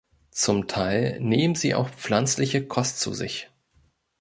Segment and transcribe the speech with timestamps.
[0.31, 3.51] Zum Teil nehmen sie auch pflanzliche Kost zu sich.